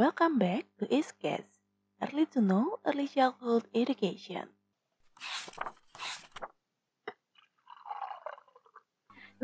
[0.00, 1.44] Welcome back to ISCAS,
[2.00, 4.48] Early to Know Early Childhood Education.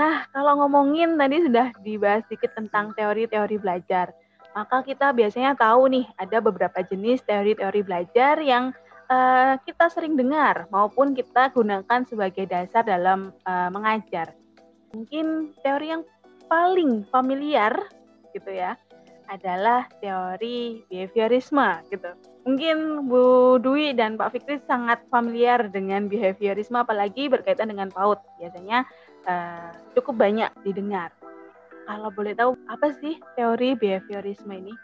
[0.00, 4.16] Nah, kalau ngomongin tadi sudah dibahas sedikit tentang teori-teori belajar.
[4.56, 8.72] Maka kita biasanya tahu nih ada beberapa jenis teori-teori belajar yang
[9.12, 14.32] uh, kita sering dengar maupun kita gunakan sebagai dasar dalam uh, mengajar.
[14.96, 16.02] Mungkin teori yang
[16.48, 17.76] paling familiar
[18.32, 18.80] gitu ya
[19.28, 22.10] adalah teori behaviorisme gitu.
[22.46, 28.22] Mungkin Bu Dwi dan Pak Fikri sangat familiar dengan behaviorisme apalagi berkaitan dengan PAUD.
[28.38, 28.86] Biasanya
[29.26, 31.10] uh, cukup banyak didengar.
[31.86, 34.74] Kalau boleh tahu apa sih teori behaviorisme ini?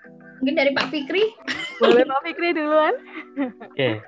[0.43, 1.24] Mungkin dari Pak Fikri.
[1.82, 2.95] Boleh Pak Fikri duluan.
[3.74, 4.02] Oke.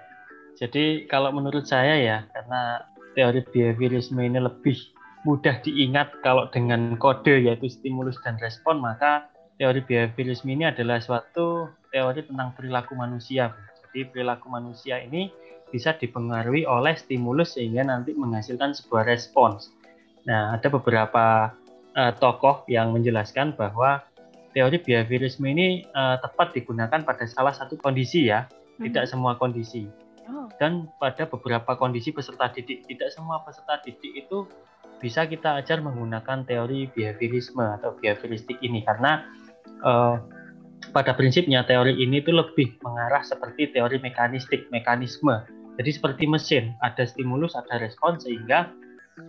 [0.54, 2.86] Jadi kalau menurut saya ya karena
[3.18, 4.78] teori behaviorisme ini lebih
[5.24, 11.70] mudah diingat kalau dengan kode yaitu stimulus dan respon maka teori behaviorisme ini adalah suatu
[11.94, 13.54] teori tentang perilaku manusia.
[13.86, 15.30] Jadi perilaku manusia ini
[15.70, 19.70] bisa dipengaruhi oleh stimulus sehingga nanti menghasilkan sebuah respons.
[20.26, 21.54] Nah, ada beberapa
[21.94, 24.02] uh, tokoh yang menjelaskan bahwa
[24.54, 28.46] teori behaviorisme ini uh, tepat digunakan pada salah satu kondisi ya,
[28.78, 28.90] hmm.
[28.90, 29.86] tidak semua kondisi.
[30.30, 30.48] Oh.
[30.56, 34.48] Dan pada beberapa kondisi peserta didik, tidak semua peserta didik itu
[35.02, 39.26] bisa kita ajar menggunakan teori behaviorisme atau behavioristik ini karena
[39.84, 40.16] uh,
[40.90, 45.44] pada prinsipnya teori ini itu lebih mengarah seperti teori mekanistik mekanisme.
[45.74, 48.70] Jadi seperti mesin ada stimulus ada respon sehingga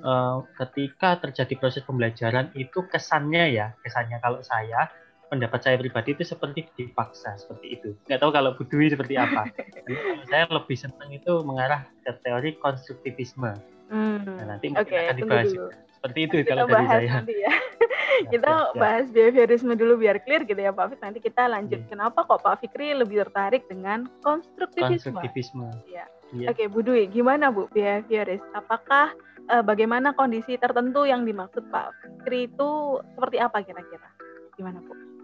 [0.06, 4.89] uh, ketika terjadi proses pembelajaran itu kesannya ya kesannya kalau saya
[5.26, 7.89] pendapat saya pribadi itu seperti dipaksa seperti itu.
[8.06, 9.50] Nggak tahu kalau Budwi seperti apa.
[10.30, 13.58] Saya lebih senang itu mengarah ke teori konstruktivisme
[13.89, 14.25] Hmm.
[14.25, 15.69] Nah, nanti mungkin okay, akan dibahas dulu.
[15.69, 17.09] seperti itu nanti kalau dari saya.
[17.22, 17.53] Nanti ya.
[18.33, 21.00] kita ya, bahas behaviorisme dulu biar clear gitu ya Pak Fik.
[21.02, 21.80] Nanti kita lanjut.
[21.86, 21.88] Ya.
[21.89, 25.14] Kenapa kok Pak Fikri lebih tertarik dengan konstruktivisme?
[25.14, 25.67] Konstruktivisme.
[25.89, 26.05] Ya.
[26.33, 26.47] ya.
[26.50, 28.42] Oke, Bu Dwi, gimana Bu behavioris?
[28.58, 29.14] Apakah
[29.53, 34.10] uh, bagaimana kondisi tertentu yang dimaksud Pak Fikri itu seperti apa kira-kira?
[34.58, 35.14] Gimana Bu?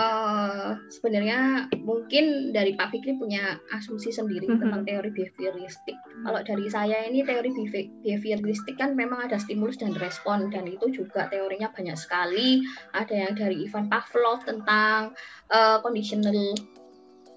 [0.00, 4.62] Uh, sebenarnya mungkin dari Pak Fikri punya asumsi sendiri mm -hmm.
[4.64, 5.96] tentang teori behavioristik.
[6.24, 7.52] Kalau dari saya ini teori
[8.00, 12.64] behavioristik kan memang ada stimulus dan respon dan itu juga teorinya banyak sekali.
[12.96, 15.12] Ada yang dari Ivan Pavlov tentang
[15.52, 16.56] uh, conditional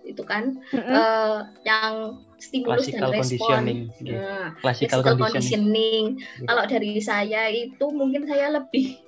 [0.03, 0.94] itu kan mm -hmm.
[0.96, 3.59] uh, yang stimulus classical dan respon.
[4.03, 5.31] Nah, classical, conditioning.
[5.31, 6.03] conditioning.
[6.19, 6.47] Yeah.
[6.52, 9.00] Kalau dari saya itu mungkin saya lebih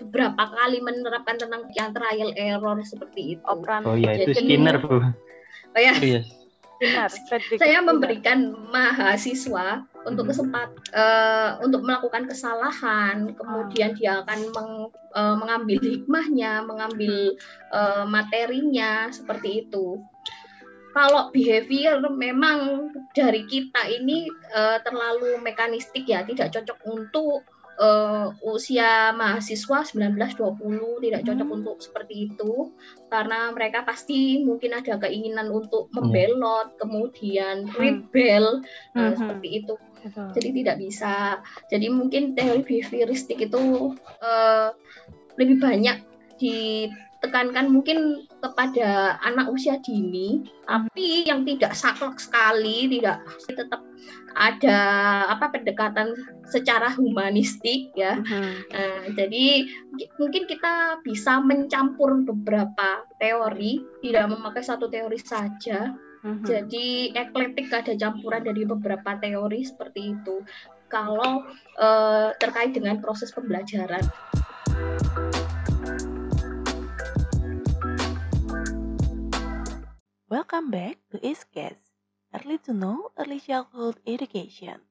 [0.00, 3.42] beberapa kali menerapkan tentang yang trial error seperti itu.
[3.46, 3.86] Operan.
[3.86, 4.98] Oh iya, itu Skinner, Bu.
[4.98, 5.94] Oh ya.
[5.94, 6.26] Oh, yes.
[6.74, 7.08] Skinner,
[7.56, 10.30] saya memberikan mahasiswa untuk hmm.
[10.34, 13.98] kesempat uh, untuk melakukan kesalahan, kemudian hmm.
[13.98, 14.72] dia akan meng,
[15.16, 17.38] uh, mengambil hikmahnya, mengambil
[17.72, 20.02] uh, materinya seperti itu.
[20.94, 27.42] Kalau behavior memang dari kita ini uh, terlalu mekanistik ya, tidak cocok untuk
[27.84, 31.56] uh, usia mahasiswa 19-20 tidak cocok hmm.
[31.60, 32.72] untuk seperti itu
[33.12, 35.94] karena mereka pasti mungkin ada keinginan untuk iya.
[36.00, 36.78] membelot hmm.
[36.80, 38.64] kemudian rebel
[38.96, 38.98] hmm.
[38.98, 39.74] uh, seperti itu
[40.04, 40.28] Betul.
[40.36, 41.14] jadi tidak bisa
[41.68, 44.68] jadi mungkin teori behavioristik itu uh,
[45.36, 46.00] lebih banyak
[46.36, 46.88] di
[47.24, 53.80] tekankan mungkin kepada anak usia dini, tapi yang tidak saklek sekali, tidak tetap
[54.36, 54.78] ada
[55.30, 56.12] apa pendekatan
[56.44, 58.20] secara humanistik ya.
[58.20, 58.52] Uh-huh.
[58.76, 59.64] Nah, jadi
[60.20, 65.96] mungkin kita bisa mencampur beberapa teori, tidak memakai satu teori saja.
[66.20, 66.44] Uh-huh.
[66.44, 70.44] Jadi eklektik ada campuran dari beberapa teori seperti itu.
[70.92, 71.48] Kalau
[71.80, 74.04] uh, terkait dengan proses pembelajaran.
[80.34, 81.78] Welcome back to ISCAS,
[82.34, 84.82] Early to Know Early Childhood Education.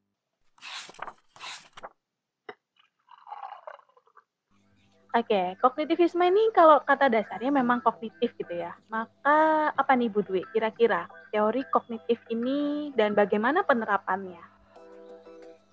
[5.11, 8.71] Oke, okay, kognitivisme ini kalau kata dasarnya memang kognitif gitu ya.
[8.87, 14.52] Maka apa nih Bu Dwi kira-kira teori kognitif ini dan bagaimana penerapannya?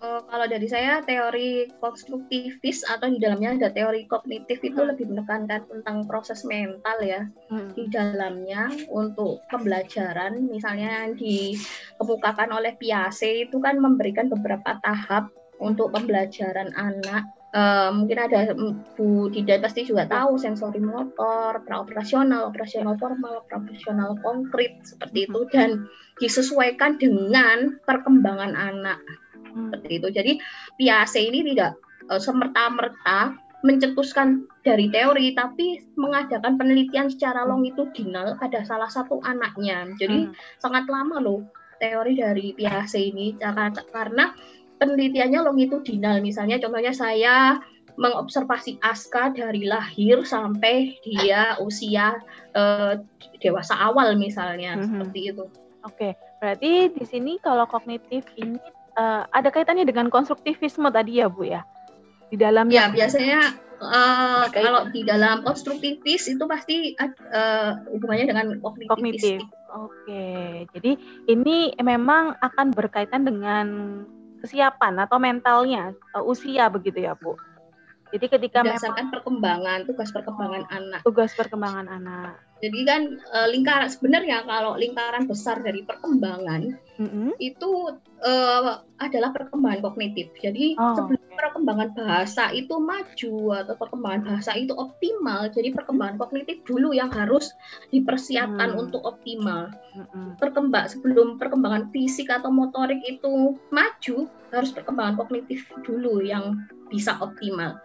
[0.01, 4.89] Uh, kalau dari saya teori konstruktivis atau di dalamnya ada teori kognitif itu hmm.
[4.97, 7.77] lebih menekankan tentang proses mental ya hmm.
[7.77, 15.31] di dalamnya untuk pembelajaran misalnya dikemukakan oleh Piaget itu kan memberikan beberapa tahap
[15.61, 18.55] untuk pembelajaran anak Uh, mungkin ada
[18.95, 25.51] Bu Dida pasti juga tahu sensori motor, praoperasional, operasional formal, operasional konkret seperti itu hmm.
[25.51, 25.91] dan
[26.23, 29.03] disesuaikan dengan perkembangan anak
[29.51, 30.09] seperti itu.
[30.11, 30.33] Jadi
[30.79, 31.77] Piase ini tidak
[32.09, 39.85] uh, semerta-merta mencetuskan dari teori tapi mengadakan penelitian secara longitudinal pada salah satu anaknya.
[40.01, 40.35] Jadi hmm.
[40.57, 41.45] sangat lama loh
[41.81, 44.33] teori dari Piaget ini karena
[44.81, 46.25] penelitiannya longitudinal.
[46.25, 47.61] Misalnya contohnya saya
[48.01, 52.17] mengobservasi Aska dari lahir sampai dia usia
[52.57, 52.97] uh,
[53.45, 54.85] dewasa awal misalnya hmm.
[54.89, 55.45] seperti itu.
[55.85, 58.61] Oke, berarti di sini kalau kognitif ini
[59.01, 61.65] uh, ada kaitannya dengan konstruktivisme tadi ya Bu ya?
[62.31, 68.89] di dalam ya biasanya uh, kalau di dalam konstruktivis itu pasti uh, hubungannya dengan kognitif.
[68.89, 69.39] kognitif.
[69.71, 70.99] Oke, jadi
[71.31, 73.67] ini memang akan berkaitan dengan
[74.43, 77.35] kesiapan atau mentalnya uh, usia begitu ya Bu?
[78.11, 81.01] Jadi ketika berdasarkan memang, perkembangan tugas perkembangan anak.
[81.07, 82.35] Tugas perkembangan anak.
[82.61, 87.41] Jadi kan e, lingkaran sebenarnya kalau lingkaran besar dari perkembangan mm-hmm.
[87.41, 87.71] itu
[88.21, 88.33] e,
[89.01, 90.29] adalah perkembangan kognitif.
[90.37, 91.39] Jadi oh, sebelum okay.
[91.41, 93.35] perkembangan bahasa itu maju
[93.65, 97.49] atau perkembangan bahasa itu optimal, jadi perkembangan kognitif dulu yang harus
[97.95, 98.83] dipersiapkan mm.
[98.83, 99.73] untuk optimal.
[99.97, 100.37] Mm-hmm.
[100.37, 106.61] Perkembang sebelum perkembangan fisik atau motorik itu maju, harus perkembangan kognitif dulu yang
[106.91, 107.79] bisa optimal.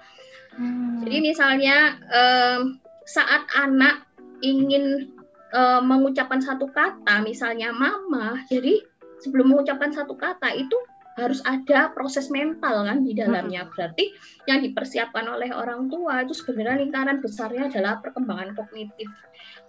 [0.56, 1.06] Hmm.
[1.06, 4.04] Jadi misalnya um, saat anak
[4.42, 5.13] ingin
[5.54, 8.81] uh, mengucapkan satu kata, misalnya mama, jadi
[9.22, 10.75] sebelum mengucapkan satu kata itu
[11.16, 13.63] harus ada proses mental kan di dalamnya.
[13.63, 13.72] Hmm.
[13.72, 14.12] Berarti
[14.52, 19.07] yang dipersiapkan oleh orang tua itu sebenarnya lingkaran besarnya adalah perkembangan kognitif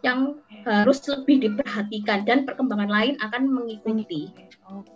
[0.02, 4.34] yang harus lebih diperhatikan dan perkembangan lain akan mengikuti.
[4.66, 4.95] Oke.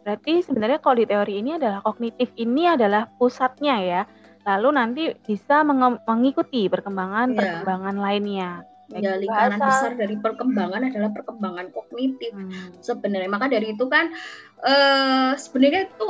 [0.00, 4.02] Berarti sebenarnya kalau di teori ini adalah kognitif ini adalah pusatnya ya
[4.48, 5.60] lalu nanti bisa
[6.08, 8.04] mengikuti perkembangan-perkembangan yeah.
[8.04, 8.50] lainnya.
[8.90, 9.70] Ya, lingkaran bahasa.
[9.70, 12.82] besar dari perkembangan adalah perkembangan kognitif hmm.
[12.82, 13.30] sebenarnya.
[13.30, 14.10] Maka dari itu kan
[14.66, 16.08] uh, sebenarnya itu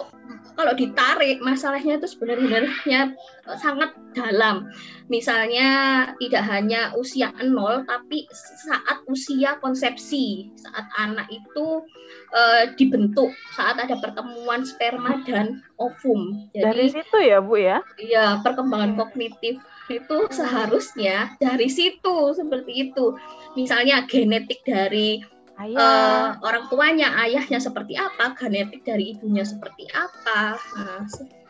[0.57, 3.13] kalau ditarik masalahnya itu sebenarnya
[3.61, 4.73] sangat dalam.
[5.13, 5.69] Misalnya
[6.17, 11.85] tidak hanya usia nol, tapi saat usia konsepsi, saat anak itu
[12.33, 16.49] uh, dibentuk, saat ada pertemuan sperma dan ovum.
[16.55, 17.83] Jadi, Dari situ ya Bu ya?
[17.99, 19.59] Iya, perkembangan kognitif
[19.91, 23.19] itu seharusnya dari situ seperti itu.
[23.59, 25.21] Misalnya genetik dari
[25.59, 25.79] ayah.
[25.79, 30.57] Uh, orang tuanya, ayahnya seperti apa, genetik dari ibunya seperti apa.
[30.57, 31.05] Nah,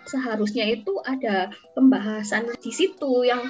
[0.08, 3.44] seharusnya itu ada pembahasan di situ yang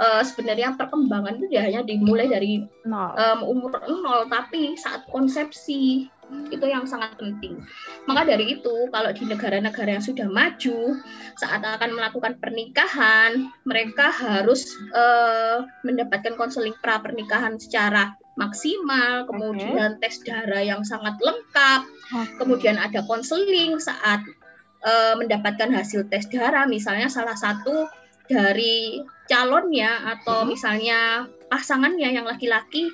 [0.00, 6.08] uh, sebenarnya perkembangan itu ya hanya dimulai dari um, umur nol, tapi saat konsepsi
[6.52, 7.60] itu yang sangat penting.
[8.04, 11.00] Maka dari itu, kalau di negara-negara yang sudah maju,
[11.40, 20.08] saat akan melakukan pernikahan, mereka harus uh, mendapatkan konseling pra pernikahan secara maksimal, kemudian okay.
[20.08, 22.36] tes darah yang sangat lengkap, okay.
[22.40, 24.24] kemudian ada konseling saat
[24.84, 27.88] uh, mendapatkan hasil tes darah, misalnya salah satu
[28.30, 32.88] dari calonnya atau misalnya pasangannya yang laki-laki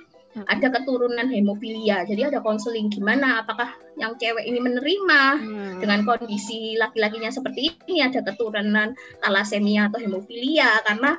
[0.47, 2.07] ada keturunan hemofilia.
[2.07, 5.75] Jadi ada konseling gimana apakah yang cewek ini menerima hmm.
[5.83, 8.95] dengan kondisi laki-lakinya seperti ini ada keturunan
[9.25, 11.19] talasemia atau hemofilia karena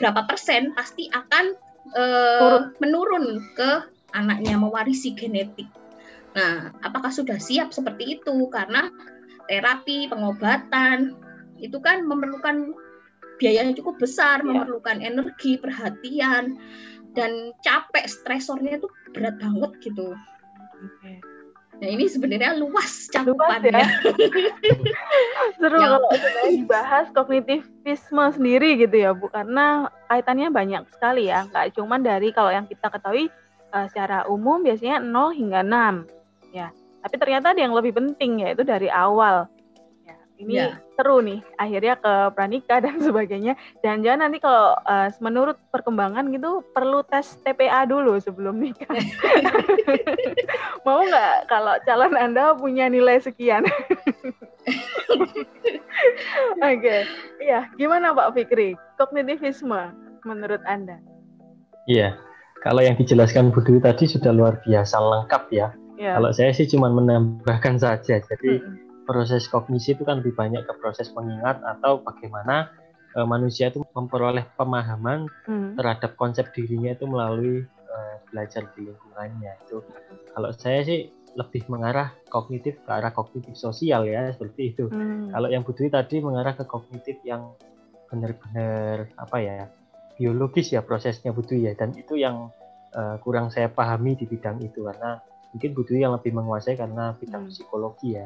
[0.00, 1.44] berapa persen pasti akan
[1.94, 3.70] uh, menurun ke
[4.16, 5.68] anaknya mewarisi genetik.
[6.36, 8.36] Nah, apakah sudah siap seperti itu?
[8.52, 8.92] Karena
[9.48, 11.16] terapi, pengobatan
[11.56, 12.76] itu kan memerlukan
[13.40, 14.48] biaya yang cukup besar, ya.
[14.48, 16.60] memerlukan energi, perhatian
[17.16, 20.12] dan capek stresornya itu berat banget gitu.
[20.76, 21.18] Okay.
[21.76, 23.72] Nah ini sebenarnya luas cakupannya.
[23.72, 23.88] ya?
[25.60, 25.96] Seru ya.
[25.96, 26.10] kalau
[26.48, 31.44] dibahas kognitivisme sendiri gitu ya Bu, karena kaitannya banyak sekali ya.
[31.48, 33.28] Nggak cuma dari kalau yang kita ketahui
[33.76, 36.68] uh, secara umum biasanya 0 hingga 6 ya.
[37.04, 39.48] Tapi ternyata ada yang lebih penting yaitu dari awal
[40.36, 40.76] ini ya.
[40.96, 43.56] seru nih akhirnya ke pranika dan sebagainya.
[43.80, 48.88] Jangan-jangan nanti kalau uh, menurut perkembangan gitu perlu tes TPA dulu sebelum nikah.
[50.86, 53.64] Mau nggak kalau calon anda punya nilai sekian?
[56.60, 56.80] Oke.
[56.80, 57.00] Okay.
[57.40, 58.76] iya gimana Pak Fikri?
[59.00, 59.92] Kognitivisme
[60.24, 61.00] menurut anda?
[61.88, 62.16] Iya.
[62.64, 65.70] Kalau yang dijelaskan Bu Dwi tadi sudah luar biasa lengkap ya,
[66.02, 66.18] ya.
[66.18, 68.18] kalau saya sih cuma menambahkan saja.
[68.18, 72.74] Jadi -hmm proses kognisi itu kan lebih banyak ke proses mengingat atau bagaimana
[73.16, 75.78] uh, manusia itu memperoleh pemahaman hmm.
[75.80, 79.80] terhadap konsep dirinya itu melalui uh, belajar di lingkungannya itu
[80.34, 81.00] kalau saya sih
[81.36, 85.32] lebih mengarah kognitif ke arah kognitif sosial ya seperti itu hmm.
[85.32, 87.56] kalau yang Budwi tadi mengarah ke kognitif yang
[88.08, 89.58] benar-benar apa ya
[90.16, 92.48] biologis ya prosesnya Budwi ya dan itu yang
[92.96, 95.20] uh, kurang saya pahami di bidang itu karena
[95.52, 97.52] mungkin Budwi yang lebih menguasai karena bidang hmm.
[97.52, 98.24] psikologi ya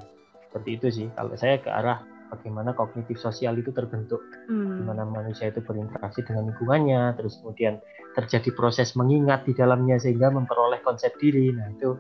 [0.50, 4.18] seperti itu sih kalau saya ke arah bagaimana kognitif sosial itu terbentuk,
[4.50, 4.82] hmm.
[4.82, 7.78] gimana manusia itu berinteraksi dengan lingkungannya, terus kemudian
[8.18, 11.54] terjadi proses mengingat di dalamnya sehingga memperoleh konsep diri.
[11.54, 11.98] Nah itu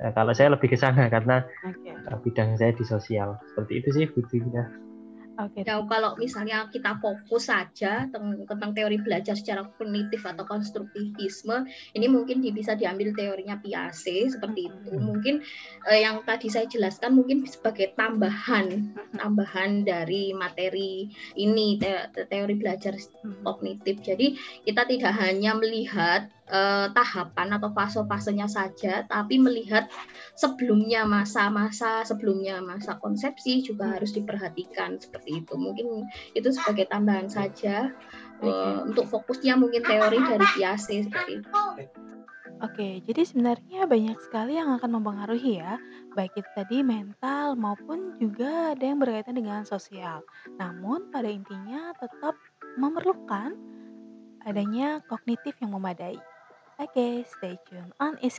[0.00, 2.16] eh, kalau saya lebih ke sana karena okay.
[2.24, 3.36] bidang saya di sosial.
[3.52, 4.91] Seperti itu sih butuhnya.
[5.50, 5.66] Okay.
[5.66, 11.66] Ya, kalau misalnya kita fokus saja tentang, tentang teori belajar secara kognitif atau konstruktivisme,
[11.98, 14.92] ini mungkin bisa diambil teorinya Piaget seperti itu.
[14.94, 15.04] Hmm.
[15.08, 15.34] Mungkin
[15.90, 19.18] eh, yang tadi saya jelaskan mungkin sebagai tambahan hmm.
[19.18, 23.42] tambahan dari materi ini te teori belajar hmm.
[23.42, 23.98] kognitif.
[24.04, 29.86] Jadi kita tidak hanya melihat eh, tahapan atau fase-fasenya saja, tapi melihat
[30.34, 33.94] sebelumnya masa-masa sebelumnya masa konsepsi juga hmm.
[33.98, 35.54] harus diperhatikan seperti itu.
[35.54, 37.92] Mungkin itu sebagai tambahan saja
[38.42, 38.48] okay.
[38.48, 41.50] uh, eh, untuk fokusnya mungkin teori dari Piaget seperti itu.
[42.62, 45.82] Oke, jadi sebenarnya banyak sekali yang akan mempengaruhi ya,
[46.14, 50.22] baik itu tadi mental maupun juga ada yang berkaitan dengan sosial.
[50.62, 52.38] Namun pada intinya tetap
[52.78, 53.58] memerlukan
[54.46, 56.14] adanya kognitif yang memadai.
[56.78, 58.38] Okay, stay tuned on Is